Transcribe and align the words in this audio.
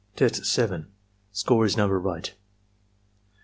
Test 0.15 0.47
7 0.47 0.87
(Score 1.31 1.63
is 1.63 1.77
number 1.77 1.99
right. 1.99 2.33